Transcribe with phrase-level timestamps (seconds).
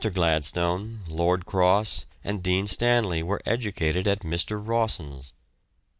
[0.15, 4.59] Gladstone, Lord Cross, and Dean Stanley were educated at Mr.
[4.59, 5.33] Rawson's.